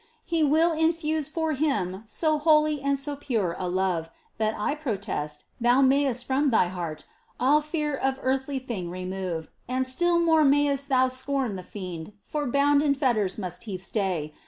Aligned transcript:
31 0.25 0.25
He 0.25 0.43
will 0.51 0.71
infuse 0.71 1.27
For 1.27 1.53
Him 1.53 2.01
so 2.07 2.39
holy 2.39 2.81
and 2.81 2.97
so 2.97 3.15
pure 3.15 3.55
a 3.59 3.67
love, 3.67 4.09
That 4.39 4.55
I 4.57 4.73
protest, 4.73 5.45
thou 5.59 5.81
mayest 5.83 6.25
from 6.25 6.49
thy 6.49 6.69
heart 6.69 7.05
All 7.39 7.61
fear 7.61 7.95
of 7.97 8.17
every 8.17 8.23
earthly 8.31 8.57
thing 8.57 8.89
remove, 8.89 9.49
And 9.67 9.85
still 9.85 10.17
more 10.17 10.43
mayst 10.43 10.89
thou 10.89 11.07
scorn 11.07 11.55
the 11.55 11.61
fiend, 11.61 12.13
for 12.23 12.47
bound 12.47 12.81
In 12.81 12.95
fetters 12.95 13.37
must 13.37 13.65
he 13.65 13.77
stay. 13.77 14.33